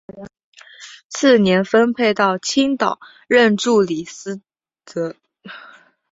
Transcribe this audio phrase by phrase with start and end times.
[1.09, 4.41] 次年分配到青岛任助理司
[4.83, 5.15] 铎。